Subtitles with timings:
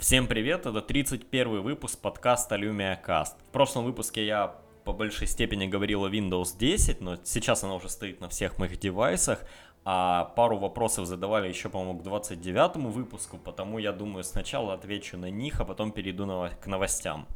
[0.00, 3.34] Всем привет, это 31 выпуск подкаста Lumia Cast.
[3.50, 7.90] В прошлом выпуске я по большей степени говорил о Windows 10, но сейчас она уже
[7.90, 9.44] стоит на всех моих девайсах,
[9.84, 15.28] а пару вопросов задавали еще, по-моему, к 29 выпуску, потому я думаю сначала отвечу на
[15.28, 17.26] них, а потом перейду на, к новостям.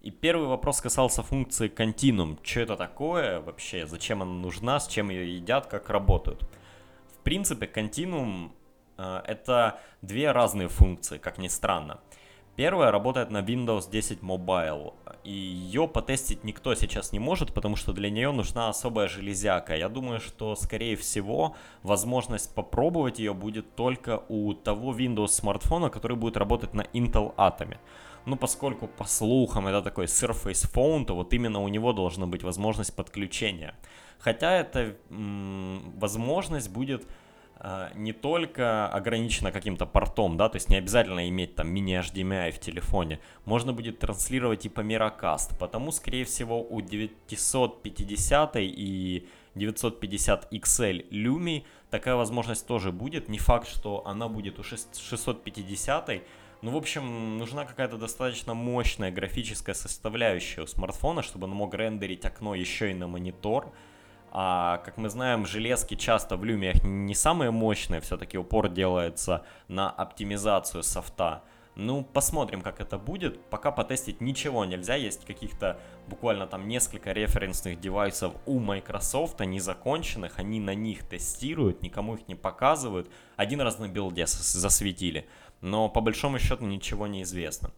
[0.00, 2.38] И первый вопрос касался функции Continuum.
[2.44, 6.48] Что это такое вообще, зачем она нужна, с чем ее едят, как работают.
[7.12, 8.52] В принципе, Continuum
[8.96, 12.00] это две разные функции, как ни странно.
[12.56, 17.92] Первая работает на Windows 10 Mobile, и ее потестить никто сейчас не может, потому что
[17.92, 19.74] для нее нужна особая железяка.
[19.74, 26.16] Я думаю, что, скорее всего, возможность попробовать ее будет только у того Windows смартфона, который
[26.16, 27.76] будет работать на Intel Atom.
[28.24, 32.44] Ну, поскольку, по слухам, это такой Surface Phone, то вот именно у него должна быть
[32.44, 33.74] возможность подключения.
[34.20, 37.04] Хотя эта м- возможность будет
[37.94, 43.20] не только ограничено каким-то портом, да, то есть не обязательно иметь там мини-HDMI в телефоне,
[43.46, 51.64] можно будет транслировать и по Miracast, потому, скорее всего, у 950 и 950 XL Lumi
[51.90, 56.10] такая возможность тоже будет, не факт, что она будет у 650,
[56.60, 62.24] ну, в общем, нужна какая-то достаточно мощная графическая составляющая у смартфона, чтобы он мог рендерить
[62.24, 63.72] окно еще и на монитор,
[64.36, 69.88] а, как мы знаем, железки часто в люмиях не самые мощные, все-таки упор делается на
[69.88, 71.44] оптимизацию софта.
[71.76, 73.40] Ну, посмотрим, как это будет.
[73.46, 74.96] Пока потестить ничего нельзя.
[74.96, 80.38] Есть каких-то буквально там несколько референсных девайсов у Microsoft, незаконченных.
[80.38, 83.08] Они на них тестируют, никому их не показывают.
[83.36, 85.28] Один раз на билде засветили.
[85.60, 87.70] Но по большому счету ничего не известно.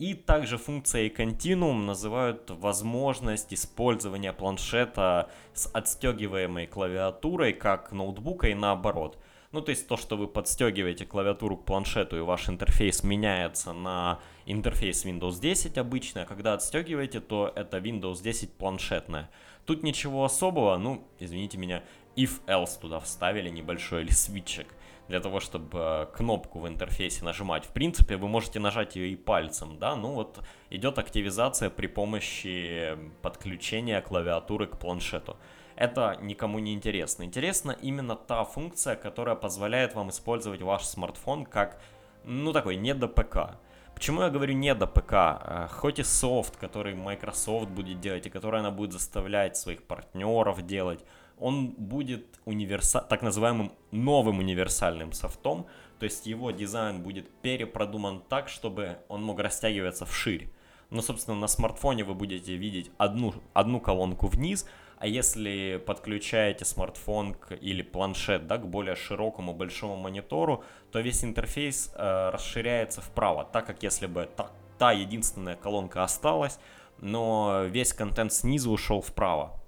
[0.00, 9.18] И также функцией Continuum называют возможность использования планшета с отстегиваемой клавиатурой как ноутбука и наоборот.
[9.52, 14.20] Ну, то есть то, что вы подстегиваете клавиатуру к планшету и ваш интерфейс меняется на
[14.46, 19.28] интерфейс Windows 10 обычно, а когда отстегиваете, то это Windows 10 планшетная.
[19.66, 21.82] Тут ничего особого, ну, извините меня,
[22.16, 24.66] if-else туда вставили небольшой или свитчик
[25.10, 27.66] для того, чтобы э, кнопку в интерфейсе нажимать.
[27.66, 30.40] В принципе, вы можете нажать ее и пальцем, да, ну вот
[30.70, 35.36] идет активизация при помощи подключения клавиатуры к планшету.
[35.76, 37.24] Это никому не интересно.
[37.24, 41.80] Интересна именно та функция, которая позволяет вам использовать ваш смартфон как,
[42.24, 43.58] ну такой, не до ПК.
[43.94, 45.12] Почему я говорю не до ПК?
[45.12, 50.64] Э, хоть и софт, который Microsoft будет делать, и который она будет заставлять своих партнеров
[50.64, 51.04] делать,
[51.40, 53.00] он будет универса...
[53.00, 55.66] так называемым новым универсальным софтом,
[55.98, 60.50] то есть его дизайн будет перепродуман так, чтобы он мог растягиваться вширь.
[60.90, 64.66] Но, собственно, на смартфоне вы будете видеть одну, одну колонку вниз,
[64.98, 70.62] а если подключаете смартфон к, или планшет да, к более широкому большому монитору,
[70.92, 76.58] то весь интерфейс э, расширяется вправо, так как если бы та, та единственная колонка осталась,
[76.98, 79.59] но весь контент снизу ушел вправо.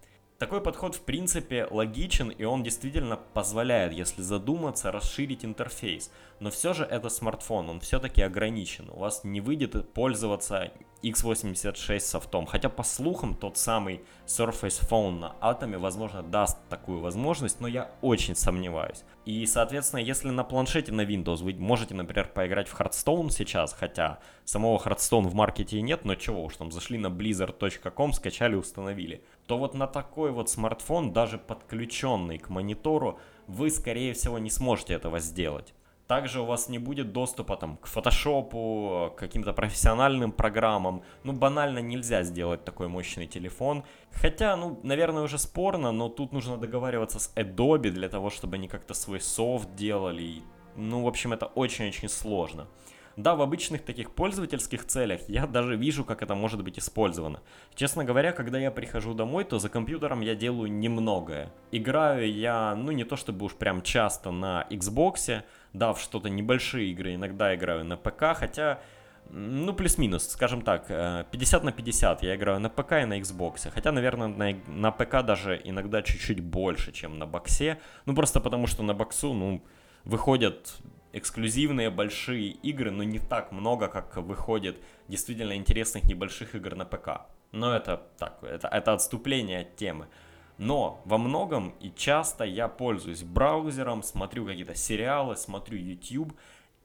[0.42, 6.10] Такой подход в принципе логичен и он действительно позволяет, если задуматься, расширить интерфейс.
[6.40, 8.90] Но все же это смартфон, он все-таки ограничен.
[8.90, 12.46] У вас не выйдет пользоваться x86 софтом.
[12.46, 17.90] Хотя по слухам тот самый Surface Phone на Atom возможно даст такую возможность, но я
[18.00, 19.04] очень сомневаюсь.
[19.24, 24.18] И соответственно, если на планшете на Windows вы можете, например, поиграть в Hearthstone сейчас, хотя
[24.44, 29.24] самого Hearthstone в маркете и нет, но чего уж там, зашли на blizzard.com, скачали, установили,
[29.46, 34.94] то вот на такой вот смартфон, даже подключенный к монитору, вы скорее всего не сможете
[34.94, 35.74] этого сделать.
[36.06, 41.02] Также у вас не будет доступа там, к фотошопу, к каким-то профессиональным программам.
[41.24, 43.84] Ну, банально нельзя сделать такой мощный телефон.
[44.10, 48.68] Хотя, ну, наверное, уже спорно, но тут нужно договариваться с Adobe для того, чтобы они
[48.68, 50.42] как-то свой софт делали.
[50.76, 52.66] Ну, в общем, это очень-очень сложно.
[53.16, 57.40] Да, в обычных таких пользовательских целях я даже вижу, как это может быть использовано.
[57.74, 61.52] Честно говоря, когда я прихожу домой, то за компьютером я делаю немногое.
[61.72, 66.90] Играю я, ну не то чтобы уж прям часто на Xbox, да, в что-то небольшие
[66.90, 68.80] игры, иногда играю на ПК, хотя
[69.30, 73.70] ну, плюс-минус, скажем так, 50 э, на 50 я играю на ПК и на Xbox.
[73.72, 77.78] Хотя, наверное, на, на ПК даже иногда чуть-чуть больше, чем на боксе.
[78.04, 79.64] Ну, просто потому что на боксу, ну,
[80.04, 80.74] выходят
[81.12, 87.22] эксклюзивные большие игры, но не так много, как выходит действительно интересных небольших игр на ПК.
[87.52, 90.08] Но это так, это, это отступление от темы.
[90.58, 96.32] Но во многом и часто я пользуюсь браузером, смотрю какие-то сериалы, смотрю YouTube,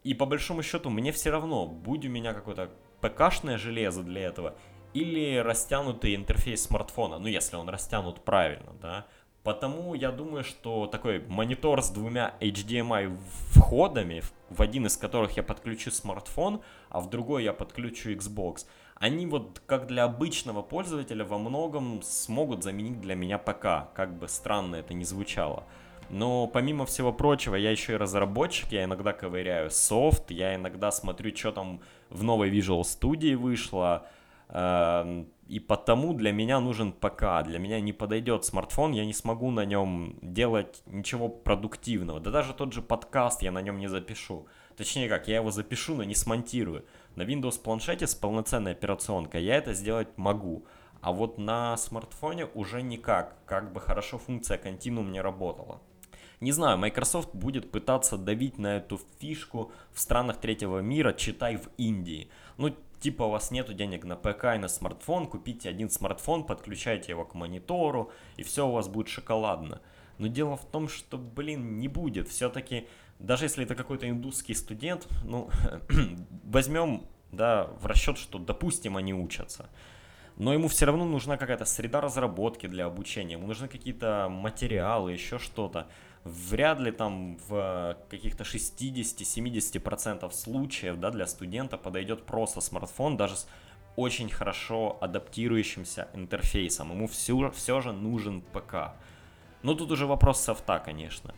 [0.03, 2.71] и по большому счету мне все равно, будь у меня какое-то
[3.01, 4.55] ПКшное железо для этого,
[4.93, 9.05] или растянутый интерфейс смартфона, ну если он растянут правильно, да,
[9.47, 13.17] Потому я думаю, что такой монитор с двумя HDMI
[13.51, 18.65] входами, в один из которых я подключу смартфон, а в другой я подключу Xbox,
[18.99, 24.27] они вот как для обычного пользователя во многом смогут заменить для меня ПК, как бы
[24.27, 25.63] странно это ни звучало.
[26.09, 31.35] Но помимо всего прочего, я еще и разработчик, я иногда ковыряю софт, я иногда смотрю,
[31.35, 34.07] что там в новой Visual Studio вышло,
[34.49, 39.51] эм, и потому для меня нужен ПК, для меня не подойдет смартфон, я не смогу
[39.51, 42.19] на нем делать ничего продуктивного.
[42.19, 44.47] Да даже тот же подкаст я на нем не запишу.
[44.77, 46.85] Точнее как, я его запишу, но не смонтирую.
[47.15, 50.65] На Windows планшете с полноценной операционкой я это сделать могу.
[51.01, 55.81] А вот на смартфоне уже никак, как бы хорошо функция Continuum не работала.
[56.39, 61.69] Не знаю, Microsoft будет пытаться давить на эту фишку в странах третьего мира, читай в
[61.77, 62.29] Индии.
[62.57, 67.13] Ну, типа у вас нету денег на ПК и на смартфон, купите один смартфон, подключайте
[67.13, 69.81] его к монитору, и все у вас будет шоколадно.
[70.19, 72.27] Но дело в том, что, блин, не будет.
[72.27, 72.87] Все-таки,
[73.19, 75.49] даже если это какой-то индусский студент, ну,
[76.43, 79.69] возьмем, да, в расчет, что, допустим, они учатся.
[80.37, 85.39] Но ему все равно нужна какая-то среда разработки для обучения, ему нужны какие-то материалы, еще
[85.39, 85.87] что-то
[86.23, 93.47] вряд ли там в каких-то 60-70% случаев да, для студента подойдет просто смартфон, даже с
[93.95, 96.91] очень хорошо адаптирующимся интерфейсом.
[96.91, 98.93] Ему все, все же нужен ПК.
[99.63, 101.33] Но тут уже вопрос софта, конечно.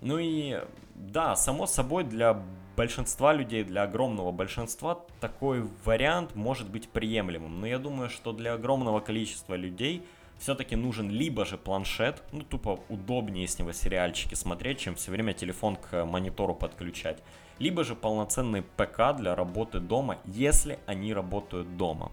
[0.00, 0.60] Ну и
[0.94, 2.42] да, само собой для
[2.76, 7.60] большинства людей, для огромного большинства такой вариант может быть приемлемым.
[7.60, 10.02] Но я думаю, что для огромного количества людей–
[10.38, 15.32] все-таки нужен либо же планшет, ну тупо удобнее с него сериальчики смотреть, чем все время
[15.32, 17.22] телефон к монитору подключать,
[17.58, 22.12] либо же полноценный ПК для работы дома, если они работают дома.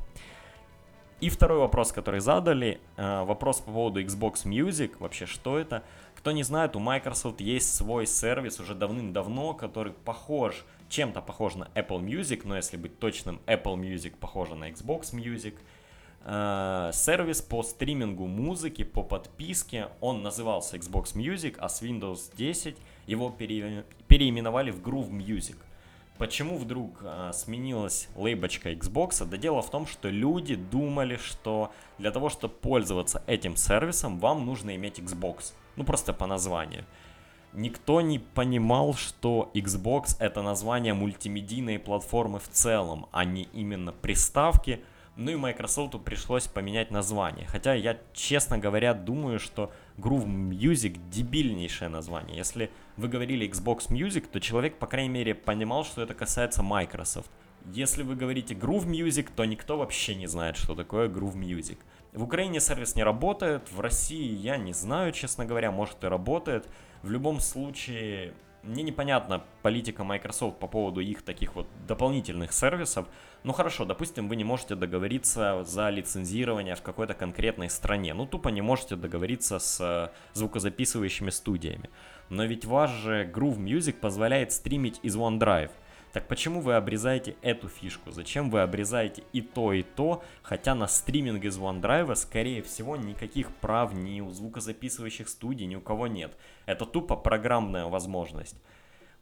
[1.23, 5.83] И второй вопрос, который задали, э, вопрос по поводу Xbox Music, вообще что это?
[6.15, 11.69] Кто не знает, у Microsoft есть свой сервис уже давным-давно, который похож, чем-то похож на
[11.75, 15.55] Apple Music, но если быть точным, Apple Music похоже на Xbox Music–
[16.25, 19.89] Э, сервис по стримингу музыки по подписке.
[19.99, 22.77] Он назывался Xbox Music, а с Windows 10
[23.07, 23.85] его пере...
[24.07, 25.57] переименовали в Groove Music.
[26.23, 29.25] Почему вдруг э, сменилась лейбочка Xbox?
[29.25, 34.45] Да дело в том, что люди думали, что для того, чтобы пользоваться этим сервисом, вам
[34.45, 35.51] нужно иметь Xbox.
[35.75, 36.85] Ну просто по названию.
[37.51, 44.81] Никто не понимал, что Xbox это название мультимедийной платформы в целом, а не именно приставки,
[45.15, 47.45] ну и Microsoft пришлось поменять название.
[47.47, 52.37] Хотя я, честно говоря, думаю, что Groove Music дебильнейшее название.
[52.37, 57.29] Если вы говорили Xbox Music, то человек, по крайней мере, понимал, что это касается Microsoft.
[57.65, 61.77] Если вы говорите Groove Music, то никто вообще не знает, что такое Groove Music.
[62.11, 66.67] В Украине сервис не работает, в России я не знаю, честно говоря, может и работает.
[67.01, 68.33] В любом случае,
[68.63, 73.07] мне непонятна политика Microsoft по поводу их таких вот дополнительных сервисов.
[73.43, 78.13] Ну хорошо, допустим, вы не можете договориться за лицензирование в какой-то конкретной стране.
[78.13, 81.89] Ну тупо не можете договориться с э, звукозаписывающими студиями.
[82.29, 85.71] Но ведь ваш же Groove Music позволяет стримить из OneDrive.
[86.13, 88.11] Так почему вы обрезаете эту фишку?
[88.11, 93.49] Зачем вы обрезаете и то, и то, хотя на стриминг из OneDrive, скорее всего, никаких
[93.55, 96.37] прав ни у звукозаписывающих студий, ни у кого нет.
[96.67, 98.55] Это тупо программная возможность.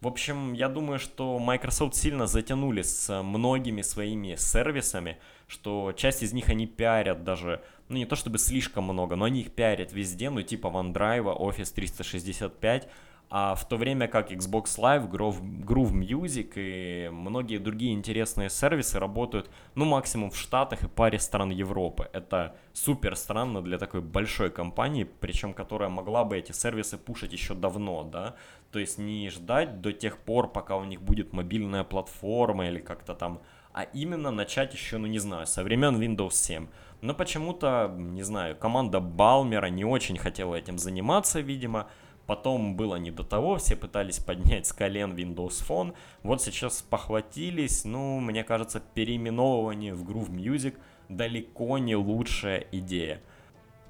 [0.01, 5.17] В общем, я думаю, что Microsoft сильно затянули с многими своими сервисами,
[5.47, 9.41] что часть из них они пиарят даже, ну не то чтобы слишком много, но они
[9.41, 12.89] их пиарят везде, ну типа OneDrive, Office 365,
[13.33, 19.49] а в то время как Xbox Live, Groove, Music и многие другие интересные сервисы работают,
[19.73, 22.09] ну, максимум в Штатах и паре стран Европы.
[22.11, 27.53] Это супер странно для такой большой компании, причем которая могла бы эти сервисы пушить еще
[27.55, 28.35] давно, да,
[28.71, 33.15] то есть не ждать до тех пор, пока у них будет мобильная платформа или как-то
[33.15, 36.67] там, а именно начать еще, ну не знаю, со времен Windows 7.
[36.99, 41.87] Но почему-то, не знаю, команда Балмера не очень хотела этим заниматься, видимо.
[42.27, 45.93] Потом было не до того, все пытались поднять с колен Windows Phone.
[46.23, 50.77] Вот сейчас похватились, ну, мне кажется, переименовывание в Groove Music
[51.09, 53.21] далеко не лучшая идея.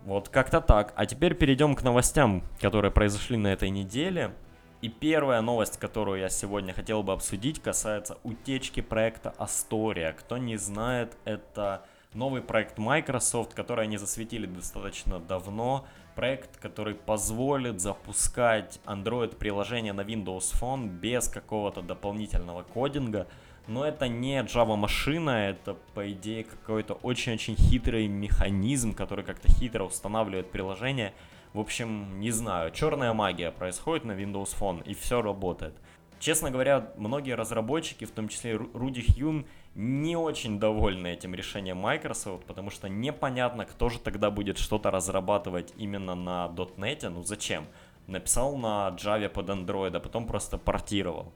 [0.06, 0.94] Вот как-то так.
[0.96, 4.34] А теперь перейдем к новостям, которые произошли на этой неделе.
[4.82, 10.14] И первая новость, которую я сегодня хотел бы обсудить, касается утечки проекта Astoria.
[10.14, 15.86] Кто не знает, это новый проект Microsoft, который они засветили достаточно давно.
[16.16, 23.28] Проект, который позволит запускать Android-приложение на Windows Phone без какого-то дополнительного кодинга.
[23.68, 29.86] Но это не Java машина, это по идее какой-то очень-очень хитрый механизм, который как-то хитро
[29.86, 31.14] устанавливает приложение
[31.54, 35.74] В общем, не знаю, черная магия происходит на Windows Phone, и все работает.
[36.20, 42.46] Честно говоря, многие разработчики, в том числе Руди Хьюн, не очень довольны этим решением Microsoft,
[42.46, 47.08] потому что непонятно, кто же тогда будет что-то разрабатывать именно на .NET.
[47.10, 47.68] Ну зачем?
[48.08, 51.34] Написал на Java под Android, а потом просто портировал.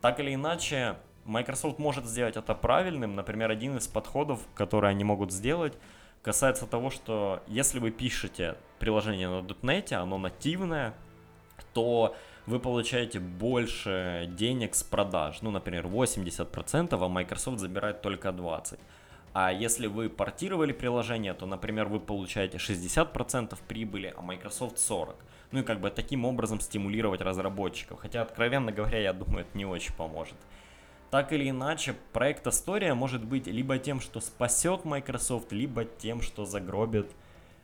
[0.00, 3.16] Так или иначе, Microsoft может сделать это правильным.
[3.16, 5.76] Например, один из подходов, который они могут сделать,
[6.22, 10.94] касается того, что если вы пишете приложение на .NET, оно нативное,
[11.72, 12.14] то
[12.46, 15.42] вы получаете больше денег с продаж.
[15.42, 18.78] Ну, например, 80%, а Microsoft забирает только 20%.
[19.34, 25.14] А если вы портировали приложение, то, например, вы получаете 60% прибыли, а Microsoft 40%.
[25.52, 28.00] Ну и как бы таким образом стимулировать разработчиков.
[28.00, 30.36] Хотя, откровенно говоря, я думаю, это не очень поможет.
[31.10, 36.46] Так или иначе, проект Astoria может быть либо тем, что спасет Microsoft, либо тем, что
[36.46, 37.10] загробит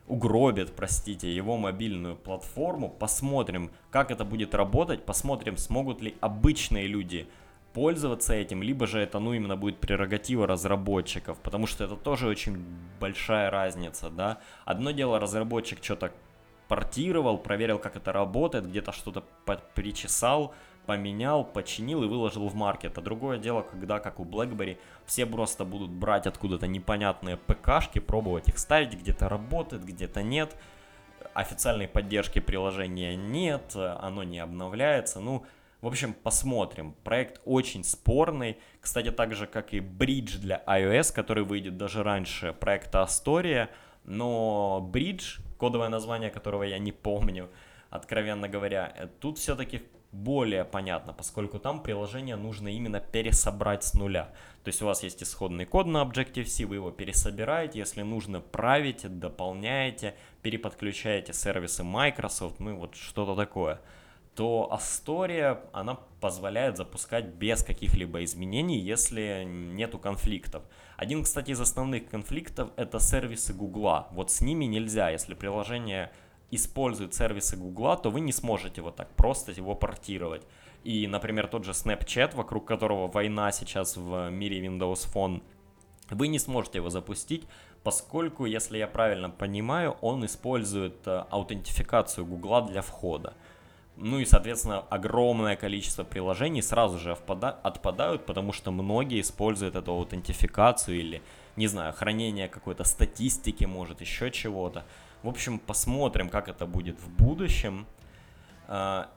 [0.09, 2.89] угробит, простите, его мобильную платформу.
[2.89, 7.27] Посмотрим, как это будет работать, посмотрим, смогут ли обычные люди
[7.73, 12.57] пользоваться этим, либо же это, ну, именно будет прерогатива разработчиков, потому что это тоже очень
[12.99, 14.39] большая разница, да.
[14.65, 16.11] Одно дело, разработчик что-то
[16.67, 19.23] портировал, проверил, как это работает, где-то что-то
[19.75, 20.53] причесал,
[20.89, 22.97] поменял, починил и выложил в маркет.
[22.97, 28.47] А другое дело, когда, как у BlackBerry, все просто будут брать откуда-то непонятные ПКшки, пробовать
[28.47, 30.55] их ставить, где-то работает, где-то нет.
[31.35, 35.19] Официальной поддержки приложения нет, оно не обновляется.
[35.19, 35.45] Ну,
[35.81, 36.95] в общем, посмотрим.
[37.03, 38.57] Проект очень спорный.
[38.81, 43.69] Кстати, так же, как и Bridge для iOS, который выйдет даже раньше проекта Astoria.
[44.05, 47.47] Но Bridge, кодовое название которого я не помню,
[47.91, 54.33] откровенно говоря, тут все-таки более понятно, поскольку там приложение нужно именно пересобрать с нуля.
[54.63, 59.07] То есть у вас есть исходный код на Objective-C, вы его пересобираете, если нужно, правите,
[59.07, 63.79] дополняете, переподключаете сервисы Microsoft, ну и вот что-то такое
[64.39, 70.63] то Astoria, она позволяет запускать без каких-либо изменений, если нету конфликтов.
[70.95, 74.07] Один, кстати, из основных конфликтов это сервисы Гугла.
[74.11, 76.13] Вот с ними нельзя, если приложение
[76.51, 80.43] использует сервисы Гугла, то вы не сможете вот так просто его портировать.
[80.83, 85.41] И, например, тот же Snapchat, вокруг которого война сейчас в мире Windows Phone,
[86.09, 87.45] вы не сможете его запустить,
[87.83, 93.33] поскольку, если я правильно понимаю, он использует э, аутентификацию Гугла для входа.
[94.01, 100.97] Ну и, соответственно, огромное количество приложений сразу же отпадают, потому что многие используют эту аутентификацию
[100.97, 101.21] или,
[101.57, 104.85] не знаю, хранение какой-то статистики, может, еще чего-то.
[105.23, 107.85] В общем, посмотрим, как это будет в будущем.
[108.67, 109.09] А,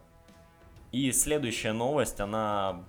[0.91, 2.85] и следующая новость, она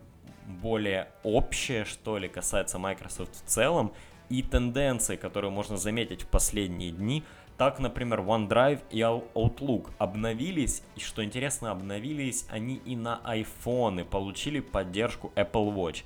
[0.46, 3.94] более общая, что ли, касается Microsoft в целом
[4.30, 7.24] и тенденции, которые можно заметить в последние дни.
[7.58, 14.60] Так, например, OneDrive и Outlook обновились, и что интересно, обновились они и на iPhone, получили
[14.60, 16.04] поддержку Apple Watch.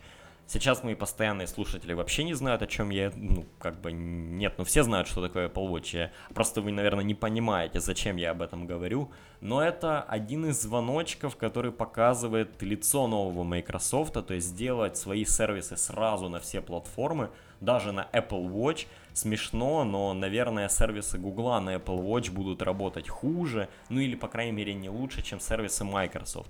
[0.50, 4.63] Сейчас мои постоянные слушатели вообще не знают, о чем я, ну, как бы, нет, ну,
[4.63, 8.66] все знают, что такое Apple Watch, просто вы, наверное, не понимаете, зачем я об этом
[8.66, 9.12] говорю,
[9.42, 15.75] но это один из звоночков, который показывает лицо нового Microsoft, то есть сделать свои сервисы
[15.75, 22.01] сразу на все платформы, даже на Apple Watch, смешно, но, наверное, сервисы Google на Apple
[22.01, 26.50] Watch будут работать хуже, ну или, по крайней мере, не лучше, чем сервисы Microsoft.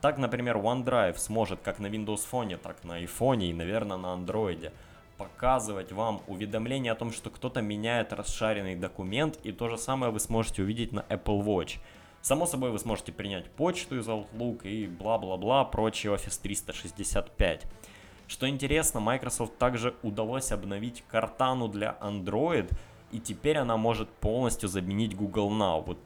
[0.00, 4.72] Так, например, OneDrive сможет как на Windows Phone, так на iPhone и, наверное, на Android
[5.16, 10.20] показывать вам уведомления о том, что кто-то меняет расшаренный документ, и то же самое вы
[10.20, 11.78] сможете увидеть на Apple Watch.
[12.22, 17.66] Само собой, вы сможете принять почту из Outlook и бла-бла-бла, прочий Office 365.
[18.28, 22.70] Что интересно, Microsoft также удалось обновить картану для Android,
[23.10, 25.82] и теперь она может полностью заменить Google Now.
[25.84, 25.98] Вот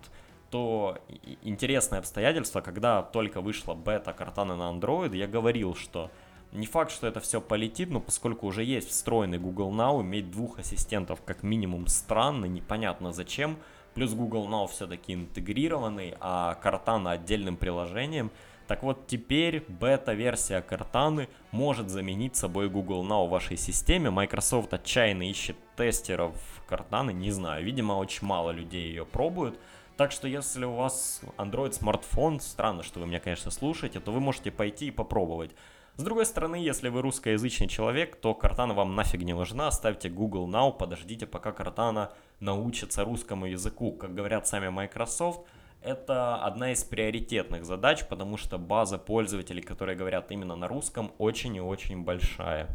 [0.53, 0.99] то
[1.41, 6.11] интересное обстоятельство, когда только вышла бета картаны на Android, я говорил, что
[6.53, 10.59] не факт, что это все полетит, но поскольку уже есть встроенный Google Now, иметь двух
[10.59, 13.57] ассистентов как минимум странно, непонятно зачем.
[13.95, 18.31] Плюс Google Now все-таки интегрированный, а Cortana отдельным приложением.
[18.67, 24.11] Так вот, теперь бета-версия Cortana может заменить собой Google Now в вашей системе.
[24.11, 26.37] Microsoft отчаянно ищет тестеров
[26.69, 29.59] Cortana, не знаю, видимо, очень мало людей ее пробуют.
[29.97, 34.21] Так что если у вас Android смартфон, странно, что вы меня, конечно, слушаете, то вы
[34.21, 35.51] можете пойти и попробовать.
[35.97, 39.71] С другой стороны, если вы русскоязычный человек, то Картана вам нафиг не нужна.
[39.71, 43.93] Ставьте Google Now, подождите, пока Картана научится русскому языку.
[43.93, 45.47] Как говорят сами Microsoft,
[45.83, 51.57] это одна из приоритетных задач, потому что база пользователей, которые говорят именно на русском, очень
[51.57, 52.69] и очень большая.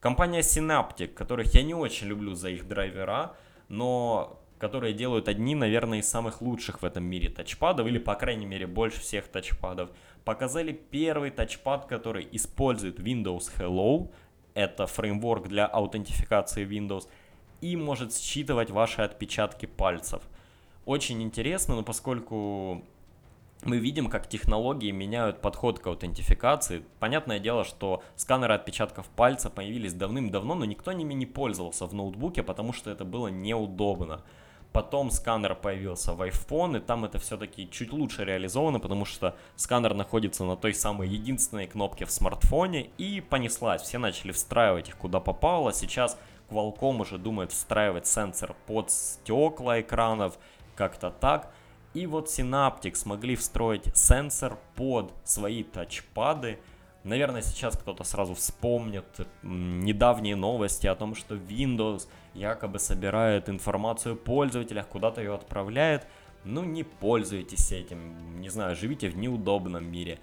[0.00, 3.36] Компания Synaptic, которых я не очень люблю за их драйвера,
[3.68, 8.46] но которые делают одни, наверное, из самых лучших в этом мире тачпадов, или, по крайней
[8.46, 9.90] мере, больше всех тачпадов,
[10.24, 14.10] показали первый тачпад, который использует Windows Hello,
[14.54, 17.08] это фреймворк для аутентификации Windows,
[17.60, 20.22] и может считывать ваши отпечатки пальцев.
[20.84, 22.84] Очень интересно, но поскольку
[23.64, 26.84] мы видим, как технологии меняют подход к аутентификации.
[27.00, 32.42] Понятное дело, что сканеры отпечатков пальца появились давным-давно, но никто ними не пользовался в ноутбуке,
[32.42, 34.22] потому что это было неудобно.
[34.72, 39.94] Потом сканер появился в iPhone, и там это все-таки чуть лучше реализовано, потому что сканер
[39.94, 43.82] находится на той самой единственной кнопке в смартфоне, и понеслась.
[43.82, 45.72] Все начали встраивать их куда попало.
[45.72, 46.18] Сейчас
[46.50, 50.38] Qualcomm уже думает встраивать сенсор под стекла экранов,
[50.76, 51.52] как-то так.
[51.94, 56.58] И вот Synaptic смогли встроить сенсор под свои тачпады.
[57.04, 59.06] Наверное, сейчас кто-то сразу вспомнит
[59.42, 62.06] недавние новости о том, что Windows
[62.38, 66.06] якобы собирает информацию о пользователях, куда-то ее отправляет.
[66.44, 70.18] Ну, не пользуйтесь этим, не знаю, живите в неудобном мире.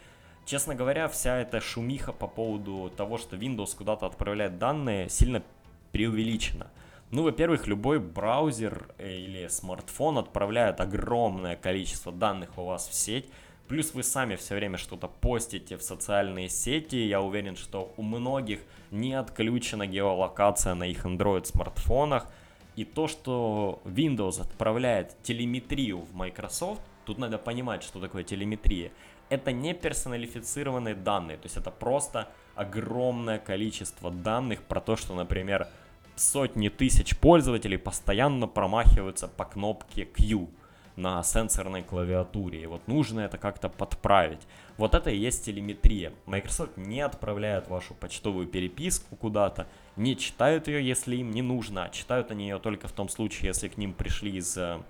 [0.45, 5.43] Честно говоря, вся эта шумиха по поводу того, что Windows куда-то отправляет данные, сильно
[5.91, 6.67] преувеличена.
[7.11, 13.29] Ну, во-первых, любой браузер э, или смартфон отправляет огромное количество данных у вас в сеть.
[13.67, 16.97] Плюс вы сами все время что-то постите в социальные сети.
[16.97, 18.59] Я уверен, что у многих
[18.91, 22.27] не отключена геолокация на их Android смартфонах.
[22.75, 28.91] И то, что Windows отправляет телеметрию в Microsoft, тут надо понимать, что такое телеметрия.
[29.29, 35.67] Это не персоналифицированные данные, то есть это просто огромное количество данных про то, что, например,
[36.15, 40.49] сотни тысяч пользователей постоянно промахиваются по кнопке Q
[40.95, 42.63] на сенсорной клавиатуре.
[42.63, 44.41] И вот нужно это как-то подправить.
[44.77, 46.13] Вот это и есть телеметрия.
[46.25, 51.89] Microsoft не отправляет вашу почтовую переписку куда-то, не читают ее, если им не нужно, а
[51.89, 54.81] читают они ее только в том случае, если к ним пришли из э,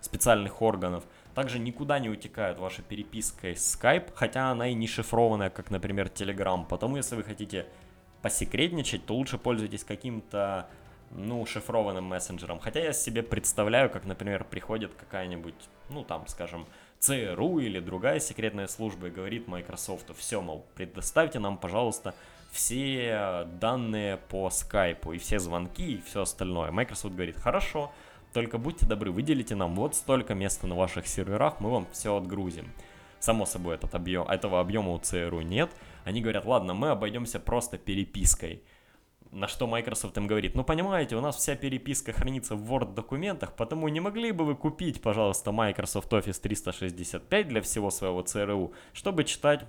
[0.00, 1.04] специальных органов.
[1.34, 6.08] Также никуда не утекает ваша переписка из Skype, хотя она и не шифрованная, как, например,
[6.08, 6.66] Telegram.
[6.66, 7.66] Потому если вы хотите
[8.20, 10.68] посекретничать, то лучше пользуйтесь каким-то
[11.14, 12.58] ну, шифрованным мессенджером.
[12.58, 15.54] Хотя я себе представляю, как, например, приходит какая-нибудь,
[15.88, 16.66] ну, там, скажем,
[16.98, 22.14] ЦРУ или другая секретная служба и говорит Microsoft, все, мол, предоставьте нам, пожалуйста,
[22.52, 26.70] все данные по скайпу и все звонки и все остальное.
[26.70, 27.90] Microsoft говорит, хорошо,
[28.32, 32.70] только будьте добры, выделите нам вот столько места на ваших серверах, мы вам все отгрузим.
[33.18, 35.70] Само собой, этот объем, этого объема у ЦРУ нет.
[36.04, 38.62] Они говорят, ладно, мы обойдемся просто перепиской.
[39.32, 43.56] На что Microsoft им говорит, ну понимаете, у нас вся переписка хранится в Word документах,
[43.56, 49.24] потому не могли бы вы купить, пожалуйста, Microsoft Office 365 для всего своего ЦРУ, чтобы
[49.24, 49.64] читать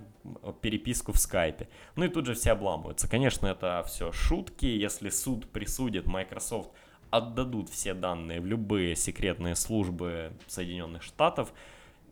[0.60, 1.66] переписку в скайпе.
[1.96, 3.08] Ну и тут же все обламываются.
[3.08, 6.70] Конечно, это все шутки, если суд присудит Microsoft
[7.08, 11.54] отдадут все данные в любые секретные службы Соединенных Штатов,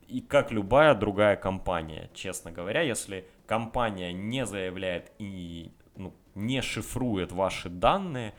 [0.08, 5.70] и как любая другая компания, честно говоря, если компания не заявляет и
[6.34, 8.34] не шифрует ваши данные,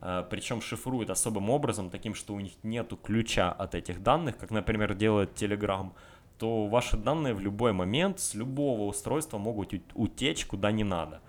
[0.00, 4.50] э, причем шифрует особым образом, таким, что у них нету ключа от этих данных, как,
[4.50, 5.90] например, делает Telegram,
[6.38, 11.20] то ваши данные в любой момент с любого устройства могут утечь куда не надо.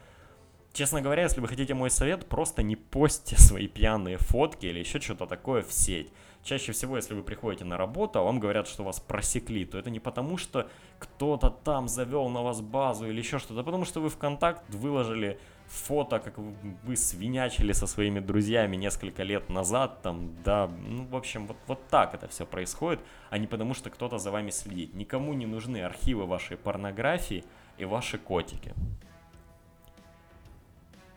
[0.71, 4.99] Честно говоря, если вы хотите мой совет, просто не постите свои пьяные фотки или еще
[4.99, 6.11] что-то такое в сеть.
[6.43, 9.89] Чаще всего, если вы приходите на работу, а вам говорят, что вас просекли, то это
[9.89, 13.99] не потому, что кто-то там завел на вас базу или еще что-то, а потому что
[13.99, 20.35] вы в контакт выложили фото, как вы свинячили со своими друзьями несколько лет назад, там,
[20.43, 24.17] да, ну, в общем, вот, вот так это все происходит, а не потому, что кто-то
[24.17, 24.93] за вами следит.
[24.95, 27.43] Никому не нужны архивы вашей порнографии
[27.77, 28.73] и ваши котики.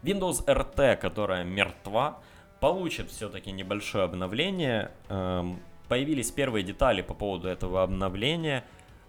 [0.03, 2.21] Windows RT, которая мертва,
[2.61, 4.91] получит все-таки небольшое обновление.
[5.09, 8.65] Эм, появились первые детали по поводу этого обновления.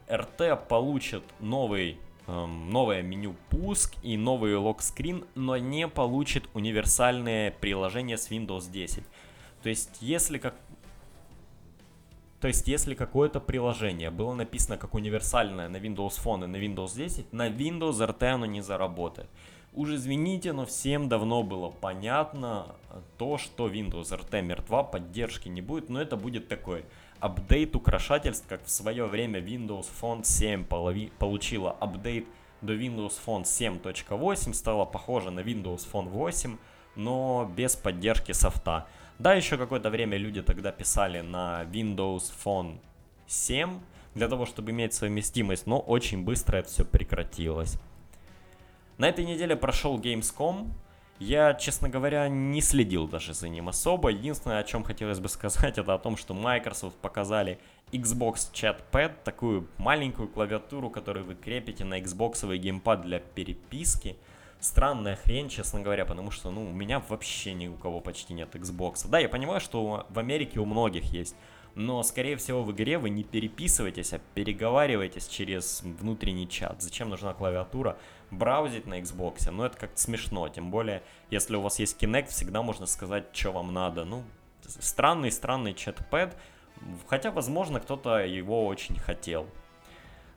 [0.08, 8.30] RT получит новый, новое меню пуск и новый лог-скрин, но не получит универсальное приложение с
[8.32, 9.04] Windows 10.
[9.62, 10.56] То есть, если как
[12.40, 16.94] то есть, если какое-то приложение было написано как универсальное на Windows Phone и на Windows
[16.94, 19.30] 10, на Windows RT оно не заработает.
[19.72, 22.76] Уж извините, но всем давно было понятно
[23.18, 26.84] то, что Windows RT мертва, поддержки не будет, но это будет такой
[27.24, 32.28] апдейт украшательств, как в свое время Windows Phone 7 получила апдейт
[32.62, 36.58] до Windows Phone 7.8, стала похожа на Windows Phone 8,
[36.98, 38.88] но без поддержки софта.
[39.20, 42.80] Да, еще какое-то время люди тогда писали на Windows Phone
[43.28, 43.80] 7
[44.16, 47.78] для того, чтобы иметь совместимость, но очень быстро это все прекратилось.
[48.98, 50.72] На этой неделе прошел Gamescom,
[51.20, 54.10] Я, честно говоря, не следил даже за ним особо.
[54.10, 57.60] Единственное, о чем хотелось бы сказать, это о том, что Microsoft показали
[57.92, 64.18] Xbox Chat Pad, такую маленькую клавиатуру, которую вы крепите на Xbox геймпад для переписки.
[64.60, 68.56] Странная хрень, честно говоря, потому что, ну, у меня вообще ни у кого почти нет
[68.56, 69.08] Xbox.
[69.08, 71.36] Да, я понимаю, что в Америке у многих есть,
[71.76, 76.82] но, скорее всего, в игре вы не переписываетесь, а переговариваетесь через внутренний чат.
[76.82, 77.98] Зачем нужна клавиатура?
[78.38, 82.62] Браузить на Xbox, ну, это как-то смешно, тем более, если у вас есть Kinect, всегда
[82.62, 84.06] можно сказать, что вам надо.
[84.06, 84.24] Ну,
[84.62, 86.36] странный-странный чат-пэд,
[87.08, 89.48] Хотя, возможно, кто-то его очень хотел.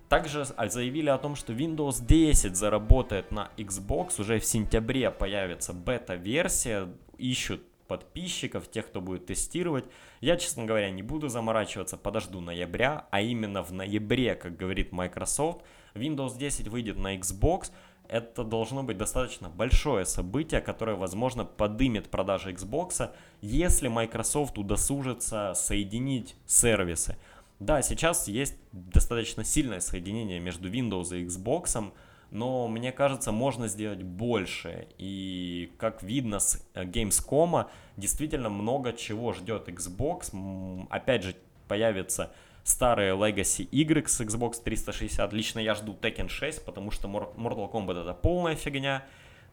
[0.08, 4.20] Также а, заявили о том, что Windows 10 заработает на Xbox.
[4.20, 6.88] Уже в сентябре появится бета-версия.
[7.18, 9.84] Ищут подписчиков, тех, кто будет тестировать.
[10.20, 15.62] Я, честно говоря, не буду заморачиваться, подожду ноября, а именно в ноябре, как говорит Microsoft,
[15.94, 17.70] Windows 10 выйдет на Xbox,
[18.08, 26.36] это должно быть достаточно большое событие, которое, возможно, подымет продажи Xbox, если Microsoft удосужится соединить
[26.46, 27.16] сервисы.
[27.58, 31.92] Да, сейчас есть достаточно сильное соединение между Windows и Xbox,
[32.36, 34.88] но мне кажется, можно сделать больше.
[34.98, 40.86] И как видно с э, Gamescom, действительно много чего ждет Xbox.
[40.90, 41.34] Опять же,
[41.66, 42.30] появится
[42.62, 45.32] старые Legacy игры с Xbox 360.
[45.32, 49.02] Лично я жду Tekken 6, потому что Mortal Kombat это полная фигня.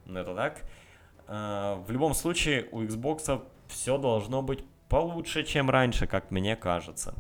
[0.06, 0.64] Ну это так.
[1.28, 7.16] А, в любом случае, у Xbox все должно быть получше, чем раньше, как мне кажется.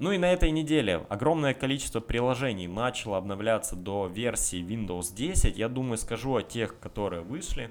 [0.00, 5.58] Ну и на этой неделе огромное количество приложений начало обновляться до версии Windows 10.
[5.58, 7.70] Я думаю, скажу о тех, которые вышли.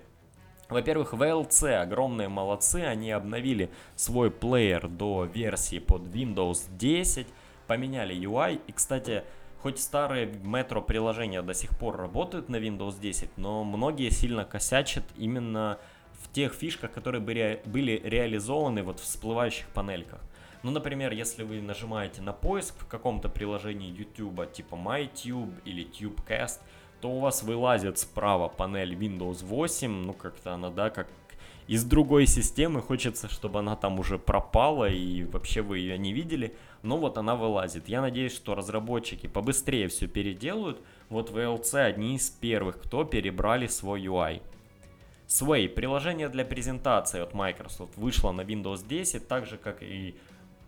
[0.70, 7.26] Во-первых, VLC огромные молодцы, они обновили свой плеер до версии под Windows 10,
[7.66, 8.62] поменяли UI.
[8.68, 9.24] И, кстати,
[9.64, 15.04] хоть старые Metro приложения до сих пор работают на Windows 10, но многие сильно косячат
[15.18, 15.80] именно
[16.22, 20.20] в тех фишках, которые были реализованы вот в всплывающих панельках.
[20.62, 26.60] Ну, например, если вы нажимаете на поиск в каком-то приложении YouTube, типа MyTube или TubeCast,
[27.00, 31.08] то у вас вылазит справа панель Windows 8, ну как-то она, да, как
[31.68, 36.56] из другой системы, хочется, чтобы она там уже пропала и вообще вы ее не видели,
[36.82, 37.88] но вот она вылазит.
[37.88, 40.82] Я надеюсь, что разработчики побыстрее все переделают.
[41.10, 44.42] Вот VLC одни из первых, кто перебрали свой UI.
[45.28, 50.16] Sway, приложение для презентации от Microsoft, вышло на Windows 10, так же как и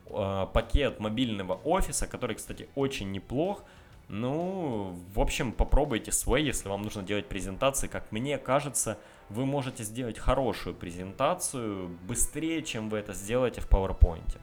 [0.08, 3.64] э, пакет мобильного офиса, который, кстати, очень неплох.
[4.08, 7.88] Ну, в общем, попробуйте свой, если вам нужно делать презентации.
[7.88, 8.98] Как мне кажется,
[9.30, 14.38] вы можете сделать хорошую презентацию быстрее, чем вы это сделаете в PowerPoint.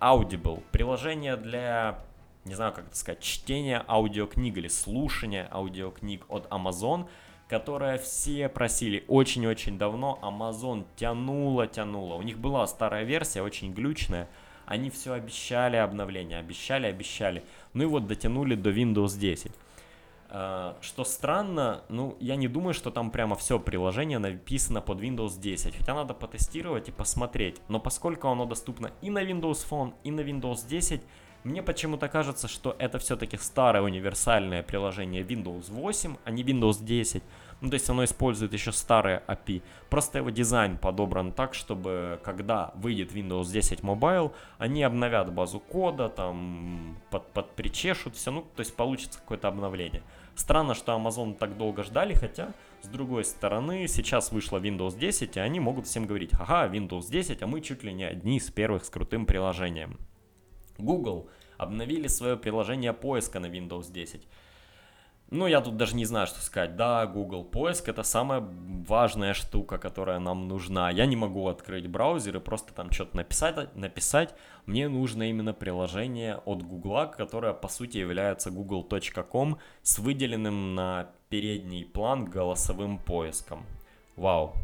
[0.00, 0.62] Audible.
[0.72, 2.00] Приложение для,
[2.44, 7.08] не знаю, как это сказать, чтения аудиокниг или слушания аудиокниг от Amazon,
[7.48, 10.18] которое все просили очень-очень давно.
[10.20, 12.14] Amazon тянула, тянула.
[12.14, 14.28] У них была старая версия, очень глючная.
[14.66, 17.42] Они все обещали обновление, обещали, обещали.
[17.72, 19.52] Ну и вот дотянули до Windows 10.
[20.36, 25.38] А, что странно, ну, я не думаю, что там прямо все приложение написано под Windows
[25.38, 27.60] 10, хотя надо потестировать и посмотреть.
[27.68, 31.02] Но поскольку оно доступно и на Windows Phone, и на Windows 10,
[31.44, 37.22] мне почему-то кажется, что это все-таки старое универсальное приложение Windows 8, а не Windows 10.
[37.60, 39.62] Ну, то есть оно использует еще старые API.
[39.90, 46.08] Просто его дизайн подобран так, чтобы когда выйдет Windows 10 Mobile, они обновят базу кода,
[46.08, 50.02] там под, под причешут все, ну, то есть получится какое-то обновление.
[50.34, 55.40] Странно, что Amazon так долго ждали, хотя, с другой стороны, сейчас вышла Windows 10, и
[55.40, 58.84] они могут всем говорить, ага, Windows 10, а мы чуть ли не одни из первых
[58.84, 59.98] с крутым приложением.
[60.78, 64.26] Google обновили свое приложение поиска на Windows 10.
[65.34, 66.76] Ну, я тут даже не знаю, что сказать.
[66.76, 68.40] Да, Google поиск это самая
[68.86, 70.90] важная штука, которая нам нужна.
[70.90, 74.32] Я не могу открыть браузер и просто там что-то написать, написать.
[74.66, 81.84] Мне нужно именно приложение от Google, которое по сути является google.com с выделенным на передний
[81.84, 83.66] план голосовым поиском.
[84.14, 84.54] Вау.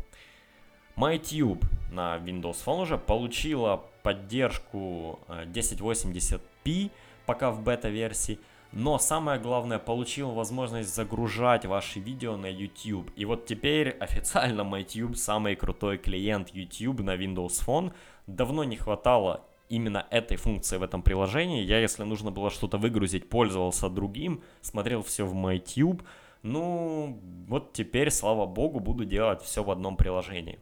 [0.97, 6.41] MyTube на Windows Phone уже получила поддержку 1080p
[6.87, 6.91] э,
[7.27, 8.39] пока в бета-версии.
[8.73, 13.11] Но самое главное, получил возможность загружать ваши видео на YouTube.
[13.17, 17.93] И вот теперь официально MyTube самый крутой клиент YouTube на Windows Phone.
[18.29, 21.65] Давно не хватало именно этой функции в этом приложении.
[21.65, 26.03] Я, если нужно было что-то выгрузить, пользовался другим, смотрел все в MyTube.
[26.43, 30.59] Ну, вот теперь, слава богу, буду делать все в одном приложении.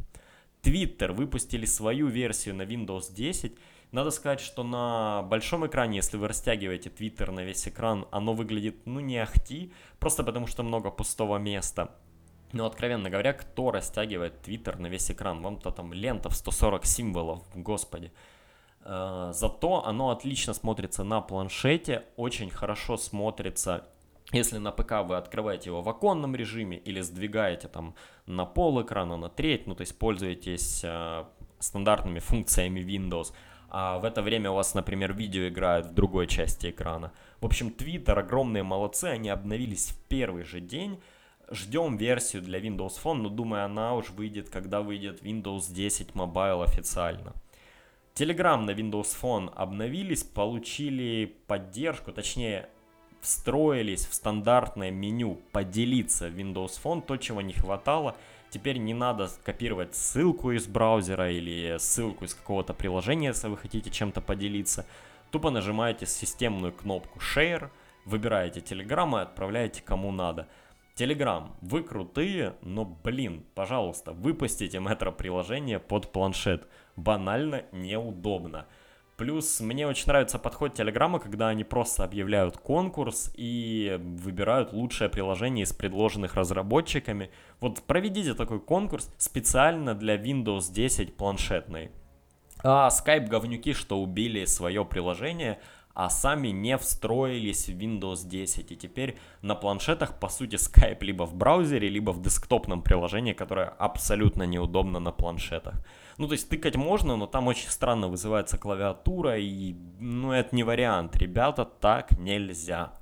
[0.63, 3.57] Twitter выпустили свою версию на Windows 10.
[3.91, 8.85] Надо сказать, что на большом экране, если вы растягиваете Twitter на весь экран, оно выглядит,
[8.85, 11.95] ну, не ахти, просто потому что много пустого места.
[12.53, 15.43] Но, откровенно говоря, кто растягивает Twitter на весь экран?
[15.43, 18.13] Вам-то там лента в 140 символов, господи.
[18.83, 23.87] Э, зато оно отлично смотрится на планшете, очень хорошо смотрится
[24.33, 27.95] если на ПК вы открываете его в оконном режиме или сдвигаете там
[28.27, 31.25] на пол экрана, на треть, ну то есть пользуетесь э,
[31.59, 33.33] стандартными функциями Windows,
[33.71, 37.13] а в это время у вас, например, видео играет в другой части экрана.
[37.41, 41.01] В общем, Twitter огромные молодцы, они обновились в первый же день.
[41.51, 46.65] Ждем версию для Windows Phone, но думаю, она уж выйдет, когда выйдет Windows 10 Mobile
[46.65, 47.33] официально.
[48.15, 52.69] Telegram на Windows Phone обновились, получили поддержку, точнее,
[53.21, 58.17] встроились в стандартное меню «Поделиться» Windows Phone, то, чего не хватало.
[58.51, 63.91] Теперь не надо копировать ссылку из браузера или ссылку из какого-то приложения, если вы хотите
[63.91, 64.87] чем-то поделиться.
[65.31, 67.69] Тупо нажимаете системную кнопку Share,
[68.07, 70.49] выбираете Telegram и отправляете кому надо.
[70.97, 76.67] Telegram, вы крутые, но, блин, пожалуйста, выпустите метро-приложение под планшет.
[76.97, 78.67] Банально неудобно.
[79.19, 85.65] Плюс мне очень нравится подход Телеграма, когда они просто объявляют конкурс и выбирают лучшее приложение
[85.65, 87.33] из предложенных разработчиками.
[87.59, 91.91] Вот проведите такой конкурс специально для Windows 10 планшетной.
[92.63, 95.59] А Skype говнюки, что убили свое приложение,
[95.95, 98.71] а сами не встроились в Windows 10.
[98.71, 103.67] И теперь на планшетах, по сути, Skype либо в браузере, либо в десктопном приложении, которое
[103.67, 105.75] абсолютно неудобно на планшетах.
[106.19, 110.65] Ну, то есть тыкать можно, но там очень странно вызывается клавиатура, и, ну, это не
[110.65, 111.17] вариант.
[111.17, 112.93] Ребята, так нельзя.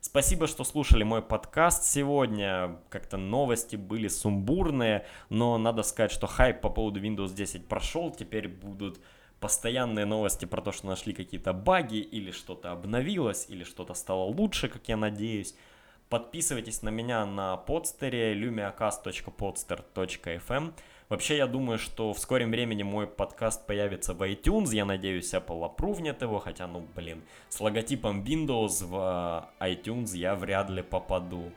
[0.00, 2.78] Спасибо, что слушали мой подкаст сегодня.
[2.88, 8.10] Как-то новости были сумбурные, но надо сказать, что хайп по поводу Windows 10 прошел.
[8.10, 8.98] Теперь будут
[9.40, 14.70] постоянные новости про то, что нашли какие-то баги, или что-то обновилось, или что-то стало лучше,
[14.70, 15.54] как я надеюсь.
[16.08, 20.72] Подписывайтесь на меня на подстере lumiacast.podster.fm.
[21.10, 24.72] Вообще, я думаю, что в скором времени мой подкаст появится в iTunes.
[24.72, 30.70] Я надеюсь, Apple опрувнет его, хотя, ну, блин, с логотипом Windows в iTunes я вряд
[30.70, 31.50] ли попаду.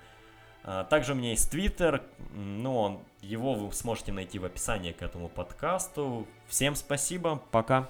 [0.63, 2.02] А, также у меня есть Twitter,
[2.34, 6.26] но его вы сможете найти в описании к этому подкасту.
[6.48, 7.88] Всем спасибо, пока.